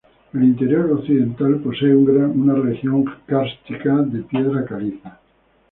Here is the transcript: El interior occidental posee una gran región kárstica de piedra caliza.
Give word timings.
El 0.33 0.43
interior 0.43 0.91
occidental 0.93 1.57
posee 1.59 1.95
una 1.95 2.11
gran 2.11 2.63
región 2.63 3.05
kárstica 3.27 3.97
de 4.01 4.23
piedra 4.23 4.65
caliza. 4.65 5.19